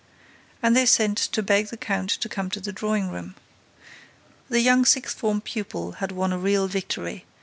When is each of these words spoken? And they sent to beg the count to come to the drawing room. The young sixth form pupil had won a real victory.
And 0.63 0.75
they 0.75 0.87
sent 0.87 1.15
to 1.19 1.43
beg 1.43 1.67
the 1.67 1.77
count 1.77 2.09
to 2.09 2.27
come 2.27 2.49
to 2.49 2.59
the 2.59 2.73
drawing 2.73 3.11
room. 3.11 3.35
The 4.49 4.61
young 4.61 4.83
sixth 4.83 5.19
form 5.19 5.41
pupil 5.41 5.91
had 5.91 6.11
won 6.11 6.33
a 6.33 6.39
real 6.39 6.67
victory. 6.67 7.23